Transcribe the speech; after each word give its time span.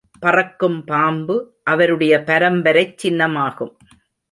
பறக்கும் 0.19 0.83
பாம்பு, 0.83 1.35
அவருடைய 1.63 2.23
பரம்பரைச் 2.27 3.07
சின்னமாகும். 3.07 3.73